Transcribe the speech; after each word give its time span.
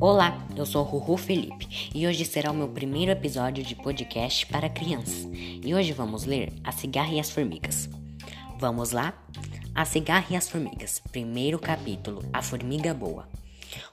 Olá, 0.00 0.46
eu 0.56 0.64
sou 0.64 0.84
Ruhu 0.84 1.16
Felipe 1.16 1.90
e 1.94 2.06
hoje 2.06 2.24
será 2.24 2.52
o 2.52 2.54
meu 2.54 2.68
primeiro 2.68 3.10
episódio 3.10 3.64
de 3.64 3.74
podcast 3.74 4.46
para 4.46 4.68
crianças. 4.68 5.28
E 5.32 5.74
hoje 5.74 5.92
vamos 5.92 6.24
ler 6.24 6.52
A 6.62 6.70
Cigarra 6.70 7.12
e 7.12 7.18
as 7.18 7.30
Formigas. 7.30 7.90
Vamos 8.58 8.92
lá? 8.92 9.12
A 9.74 9.84
Cigarra 9.84 10.26
e 10.30 10.36
as 10.36 10.48
Formigas, 10.48 11.02
primeiro 11.10 11.58
capítulo 11.58 12.22
A 12.32 12.40
Formiga 12.42 12.94
Boa. 12.94 13.28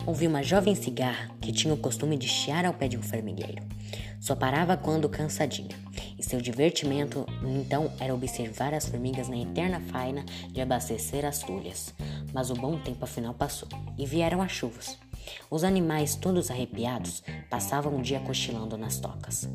Houve 0.06 0.28
uma 0.28 0.44
jovem 0.44 0.76
cigarra 0.76 1.30
que 1.42 1.52
tinha 1.52 1.74
o 1.74 1.78
costume 1.78 2.18
de 2.18 2.28
chiar 2.28 2.66
ao 2.66 2.74
pé 2.74 2.88
de 2.88 2.98
um 2.98 3.02
formigueiro. 3.02 3.64
Só 4.20 4.36
parava 4.36 4.76
quando 4.76 5.10
cansadinha, 5.10 5.78
e 6.18 6.24
seu 6.24 6.42
divertimento 6.42 7.26
então 7.44 7.92
era 8.00 8.14
observar 8.14 8.74
as 8.74 8.88
formigas 8.88 9.30
na 9.30 9.38
eterna 9.38 9.80
faina 9.80 10.26
de 10.52 10.62
abastecer 10.62 11.26
as 11.26 11.40
tulhas. 11.40 11.94
Mas 12.34 12.50
o 12.50 12.56
bom 12.56 12.80
tempo 12.80 13.04
afinal 13.04 13.34
passou, 13.34 13.70
e 13.98 14.06
vieram 14.06 14.42
as 14.42 14.52
chuvas. 14.52 14.98
Os 15.50 15.64
animais, 15.64 16.16
todos 16.16 16.52
arrepiados, 16.52 17.24
passavam 17.50 17.98
o 17.98 18.02
dia 18.02 18.20
cochilando 18.20 18.78
nas 18.78 19.00
tocas. 19.00 19.50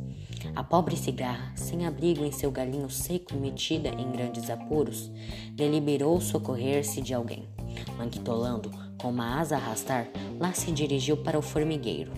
A 0.54 0.64
pobre 0.64 0.96
cigarra, 0.96 1.52
sem 1.54 1.86
abrigo 1.86 2.24
em 2.24 2.32
seu 2.32 2.50
galinho 2.50 2.90
seco 2.90 3.34
e 3.34 3.38
metida 3.38 3.88
em 3.88 4.10
grandes 4.10 4.50
apuros, 4.50 5.10
deliberou 5.52 6.20
socorrer-se 6.20 7.00
de 7.00 7.14
alguém. 7.14 7.48
Manquitolando, 7.96 8.70
com 9.00 9.08
uma 9.08 9.40
asa 9.40 9.56
a 9.56 9.58
arrastar, 9.58 10.08
lá 10.38 10.52
se 10.52 10.70
dirigiu 10.70 11.16
para 11.16 11.38
o 11.38 11.42
formigueiro. 11.42 12.12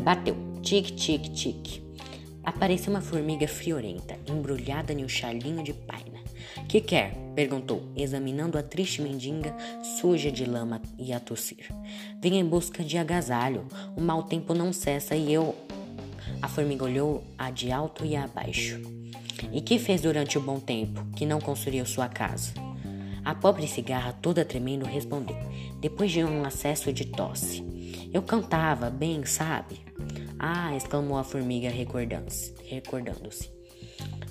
Bateu, 0.00 0.36
tic, 0.62 0.90
tic, 0.96 1.32
tic. 1.32 1.82
Apareceu 2.42 2.92
uma 2.92 3.00
formiga 3.00 3.46
friorenta, 3.46 4.18
embrulhada 4.28 4.92
em 4.92 5.04
um 5.04 5.08
chalinho 5.08 5.62
de 5.62 5.72
paina. 5.72 6.16
Que 6.68 6.80
quer? 6.80 7.14
perguntou, 7.34 7.82
examinando 7.94 8.56
a 8.56 8.62
triste 8.62 9.02
mendiga 9.02 9.54
suja 10.00 10.32
de 10.32 10.44
lama 10.44 10.80
e 10.98 11.12
a 11.12 11.20
tossir. 11.20 11.70
Vim 12.20 12.36
em 12.36 12.44
busca 12.44 12.82
de 12.82 12.96
agasalho. 12.96 13.66
O 13.96 14.00
mau 14.00 14.22
tempo 14.22 14.54
não 14.54 14.72
cessa 14.72 15.14
e 15.14 15.32
eu. 15.32 15.54
A 16.40 16.48
formiga 16.48 16.84
olhou 16.84 17.22
a 17.38 17.50
de 17.50 17.70
alto 17.70 18.04
e 18.04 18.16
abaixo. 18.16 18.80
E 19.52 19.60
que 19.60 19.78
fez 19.78 20.00
durante 20.00 20.38
o 20.38 20.40
bom 20.40 20.58
tempo 20.58 21.04
que 21.14 21.26
não 21.26 21.40
construiu 21.40 21.84
sua 21.84 22.08
casa? 22.08 22.52
A 23.24 23.34
pobre 23.34 23.66
cigarra, 23.66 24.12
toda 24.12 24.44
tremendo, 24.44 24.86
respondeu, 24.86 25.36
depois 25.80 26.10
de 26.10 26.22
um 26.24 26.44
acesso 26.44 26.92
de 26.92 27.06
tosse. 27.06 27.64
Eu 28.12 28.22
cantava 28.22 28.90
bem, 28.90 29.24
sabe? 29.24 29.80
Ah, 30.38 30.74
exclamou 30.76 31.18
a 31.18 31.24
formiga, 31.24 31.68
recordando-se. 31.68 32.54
Recordando-se. 32.64 33.50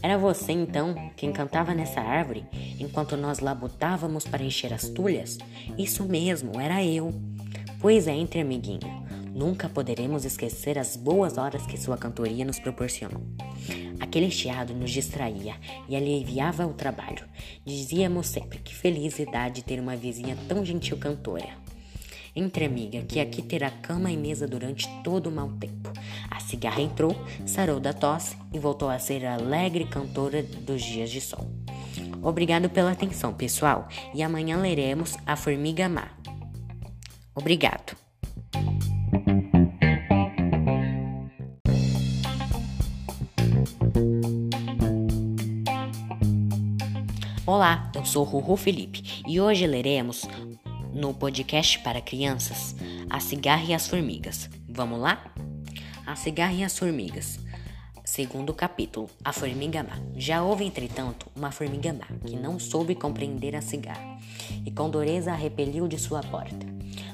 Era 0.01 0.17
você 0.17 0.51
então 0.51 0.93
quem 1.16 1.31
cantava 1.31 1.73
nessa 1.73 1.99
árvore 1.99 2.45
enquanto 2.79 3.17
nós 3.17 3.39
labutávamos 3.39 4.25
para 4.25 4.43
encher 4.43 4.73
as 4.73 4.88
tulhas? 4.89 5.38
Isso 5.77 6.03
mesmo, 6.03 6.59
era 6.59 6.83
eu. 6.83 7.13
Pois 7.79 8.07
é, 8.07 8.13
entre 8.13 8.39
amiguinha. 8.39 9.03
Nunca 9.33 9.67
poderemos 9.67 10.23
esquecer 10.23 10.77
as 10.77 10.95
boas 10.95 11.38
horas 11.38 11.66
que 11.66 11.77
sua 11.77 11.97
cantoria 11.97 12.45
nos 12.45 12.59
proporcionou. 12.59 13.21
Aquele 14.16 14.31
chiado 14.31 14.73
nos 14.73 14.91
distraía 14.91 15.58
e 15.89 15.95
aliviava 15.97 16.66
o 16.66 16.73
trabalho. 16.73 17.25
Dizíamos 17.66 18.27
sempre 18.27 18.59
que 18.59 18.73
felicidade 18.73 19.61
ter 19.61 19.77
uma 19.77 19.97
vizinha 19.97 20.38
tão 20.47 20.63
gentil 20.63 20.95
cantora. 20.95 21.49
Entre, 22.33 22.63
amiga, 22.63 23.02
que 23.02 23.19
aqui 23.19 23.41
terá 23.41 23.69
cama 23.69 24.09
e 24.09 24.16
mesa 24.16 24.47
durante 24.47 24.88
todo 25.03 25.27
o 25.27 25.31
mau 25.33 25.49
tempo. 25.59 25.91
A 26.31 26.39
cigarra 26.39 26.81
entrou, 26.81 27.13
sarou 27.45 27.77
da 27.77 27.91
tosse 27.91 28.38
e 28.53 28.57
voltou 28.57 28.89
a 28.89 28.97
ser 28.99 29.25
a 29.25 29.33
alegre 29.33 29.83
cantora 29.83 30.41
dos 30.41 30.81
dias 30.81 31.09
de 31.09 31.19
sol. 31.19 31.52
Obrigado 32.23 32.69
pela 32.69 32.94
atenção, 32.94 33.33
pessoal, 33.33 33.89
e 34.13 34.23
amanhã 34.23 34.55
leremos 34.55 35.17
A 35.25 35.35
Formiga 35.35 35.89
Má. 35.89 36.07
Obrigado. 37.35 38.05
Olá, 47.47 47.91
eu 47.94 48.03
sou 48.03 48.23
Ruhu 48.23 48.57
Felipe 48.57 49.22
e 49.28 49.39
hoje 49.39 49.67
leremos 49.67 50.23
no 50.91 51.13
podcast 51.13 51.78
para 51.78 52.01
crianças 52.01 52.75
A 53.07 53.19
Cigarra 53.19 53.66
e 53.66 53.73
as 53.75 53.88
Formigas. 53.88 54.50
Vamos 54.67 55.00
lá? 55.00 55.31
A 56.07 56.16
Cigarra 56.16 56.53
e 56.53 56.63
as 56.63 56.75
Formigas. 56.75 57.39
Segundo 58.03 58.51
capítulo, 58.51 59.07
a 59.23 59.31
formiga 59.31 59.84
má. 59.84 59.95
Já 60.16 60.41
houve, 60.41 60.66
entretanto, 60.66 61.28
uma 61.35 61.51
formiga 61.51 61.94
má 61.94 62.07
que 62.25 62.35
não 62.35 62.57
soube 62.57 62.95
compreender 62.95 63.55
a 63.55 63.61
cigarra 63.61 64.17
e 64.66 64.72
com 64.72 64.89
dureza 64.89 65.31
a 65.31 65.35
repeliu 65.35 65.88
de 65.88 66.00
sua 66.00 66.22
porta. 66.22 66.66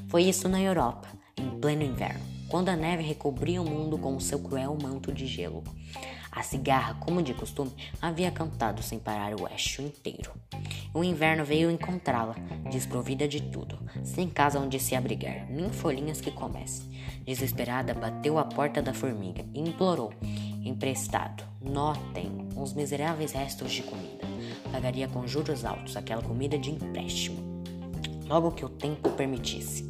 Foi 0.08 0.24
isso 0.24 0.47
na 0.47 0.62
Europa, 0.62 1.09
em 1.36 1.50
pleno 1.59 1.84
inverno, 1.84 2.24
quando 2.52 2.68
a 2.68 2.76
neve 2.76 3.02
recobria 3.02 3.62
o 3.62 3.66
mundo 3.66 3.98
com 3.98 4.14
o 4.14 4.20
seu 4.20 4.38
cruel 4.38 4.78
manto 4.80 5.14
de 5.14 5.26
gelo. 5.26 5.64
A 6.30 6.44
cigarra, 6.44 6.96
como 6.96 7.24
de 7.24 7.34
costume, 7.34 7.72
havia 8.02 8.30
cantado 8.30 8.84
sem 8.84 9.00
parar 9.00 9.34
o 9.34 9.48
eixo 9.48 9.82
inteiro. 9.82 10.34
O 10.94 11.02
inverno 11.02 11.46
veio 11.46 11.72
encontrá-la, 11.72 12.36
desprovida 12.70 13.26
de 13.26 13.42
tudo, 13.42 13.80
sem 14.04 14.28
casa 14.28 14.60
onde 14.60 14.80
se 14.80 14.96
abrigar, 14.96 15.50
nem 15.50 15.70
folhinhas 15.70 16.20
que 16.20 16.30
comesse. 16.30 16.84
Desesperada, 17.24 17.94
bateu 17.94 18.38
à 18.38 18.44
porta 18.44 18.82
da 18.82 18.94
formiga 18.94 19.46
e 19.54 19.62
implorou: 19.62 20.14
emprestado, 20.64 21.44
notem, 21.62 22.50
uns 22.56 22.74
miseráveis 22.74 23.32
restos 23.32 23.72
de 23.72 23.84
comida. 23.84 24.26
Pagaria 24.72 25.08
com 25.08 25.26
juros 25.26 25.64
altos 25.64 25.96
aquela 25.96 26.22
comida 26.22 26.58
de 26.58 26.72
empréstimo, 26.72 27.64
logo 28.28 28.52
que 28.52 28.66
o 28.66 28.70
tempo 28.70 29.10
permitisse. 29.12 29.90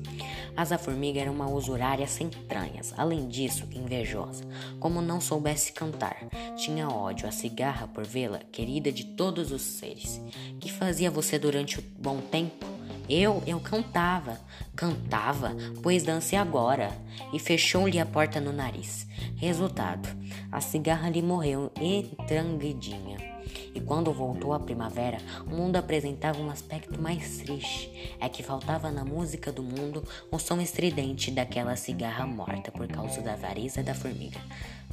Mas 0.55 0.71
a 0.71 0.77
formiga 0.77 1.19
era 1.19 1.31
uma 1.31 1.49
usurária 1.49 2.07
sem 2.07 2.27
entranhas, 2.27 2.93
além 2.97 3.27
disso, 3.27 3.67
invejosa. 3.73 4.43
Como 4.79 5.01
não 5.01 5.21
soubesse 5.21 5.71
cantar, 5.71 6.27
tinha 6.55 6.89
ódio 6.89 7.27
à 7.27 7.31
cigarra 7.31 7.87
por 7.87 8.05
vê-la 8.05 8.39
querida 8.51 8.91
de 8.91 9.03
todos 9.03 9.51
os 9.51 9.61
seres. 9.61 10.21
Que 10.59 10.71
fazia 10.71 11.09
você 11.09 11.39
durante 11.39 11.79
o 11.79 11.83
bom 11.97 12.19
tempo? 12.19 12.65
Eu, 13.09 13.43
eu 13.45 13.59
cantava. 13.59 14.39
Cantava, 14.75 15.55
pois 15.81 16.03
dance 16.03 16.35
agora. 16.35 16.91
E 17.33 17.39
fechou-lhe 17.39 17.99
a 17.99 18.05
porta 18.05 18.39
no 18.39 18.53
nariz. 18.53 19.07
Resultado: 19.35 20.07
a 20.51 20.61
cigarra 20.61 21.09
lhe 21.09 21.21
morreu 21.21 21.71
entranguidinha. 21.79 23.30
E 23.73 23.79
quando 23.79 24.13
voltou 24.13 24.53
a 24.53 24.59
primavera, 24.59 25.17
o 25.45 25.49
mundo 25.49 25.75
apresentava 25.75 26.41
um 26.41 26.49
aspecto 26.49 27.01
mais 27.01 27.37
triste. 27.37 28.15
É 28.19 28.27
que 28.29 28.43
faltava 28.43 28.91
na 28.91 29.03
música 29.03 29.51
do 29.51 29.63
mundo 29.63 30.03
o 30.31 30.39
som 30.39 30.59
estridente 30.61 31.31
daquela 31.31 31.75
cigarra 31.75 32.25
morta 32.25 32.71
por 32.71 32.87
causa 32.87 33.21
da 33.21 33.33
avareza 33.33 33.83
da 33.83 33.93
formiga. 33.93 34.39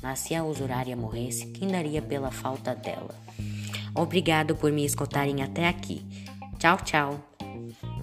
Mas 0.02 0.20
se 0.20 0.34
a 0.34 0.44
usurária 0.44 0.96
morresse, 0.96 1.46
quem 1.46 1.68
daria 1.68 2.00
pela 2.00 2.30
falta 2.30 2.74
dela? 2.74 3.14
Obrigado 3.94 4.54
por 4.54 4.70
me 4.70 4.84
escutarem 4.84 5.42
até 5.42 5.66
aqui. 5.66 6.04
Tchau, 6.58 6.76
tchau. 6.84 7.97